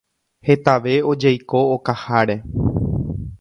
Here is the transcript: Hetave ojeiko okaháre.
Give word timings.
Hetave 0.47 0.95
ojeiko 1.11 1.59
okaháre. 1.75 2.37